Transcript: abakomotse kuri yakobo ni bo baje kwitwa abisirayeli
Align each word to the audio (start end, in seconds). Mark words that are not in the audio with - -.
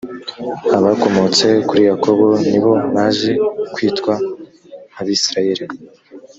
abakomotse 0.77 1.47
kuri 1.67 1.81
yakobo 1.89 2.27
ni 2.49 2.59
bo 2.63 2.73
baje 2.93 3.31
kwitwa 3.73 4.13
abisirayeli 4.99 5.65